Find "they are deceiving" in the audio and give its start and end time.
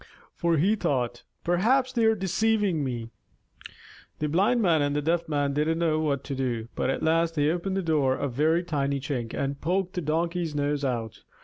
1.93-2.83